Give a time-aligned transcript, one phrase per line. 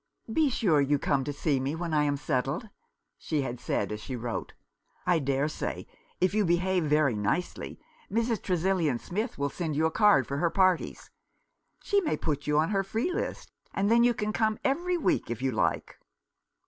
[0.33, 2.69] "Be sure you come to see me when I am settled,"
[3.19, 4.53] she had said, as she wrote."
[5.05, 5.85] I dare say,
[6.17, 6.25] 157 Rough Justice.
[6.25, 7.79] if you behave very nicely,
[8.11, 8.41] Mrs.
[8.41, 11.11] Tresillian Smith will send you a card for her parties.
[11.83, 15.29] She may put you on her free list, and then you can come every week,
[15.29, 15.99] if you like."